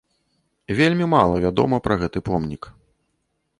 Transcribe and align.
Вельмі 0.79 1.05
мала 1.13 1.35
вядома 1.45 1.81
пра 1.89 1.99
гэты 2.05 2.19
помнік. 2.33 2.61